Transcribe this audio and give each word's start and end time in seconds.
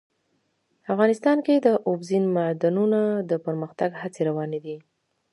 افغانستان 0.93 1.37
کې 1.45 1.55
د 1.65 1.67
اوبزین 1.89 2.23
معدنونه 2.35 2.99
د 3.29 3.31
پرمختګ 3.45 3.89
هڅې 4.01 4.21
روانې 4.29 4.59
دي. 4.65 4.77